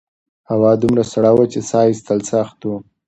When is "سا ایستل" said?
1.69-2.19